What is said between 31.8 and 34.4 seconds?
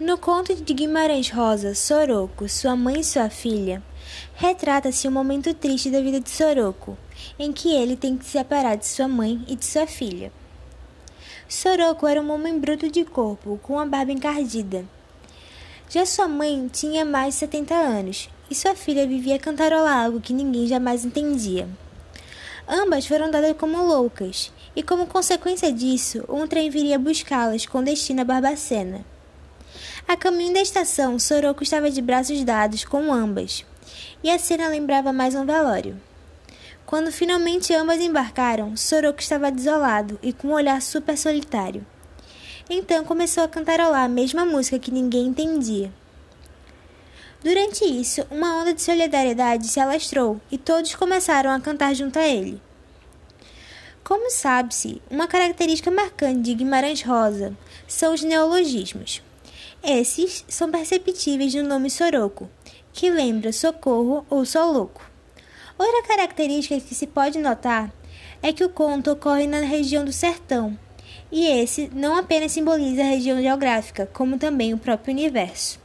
de braços dados com ambas, e a